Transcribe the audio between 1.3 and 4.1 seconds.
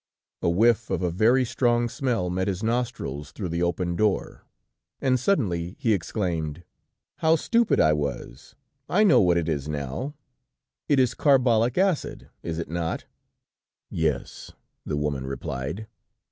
strong smell met his nostrils through the open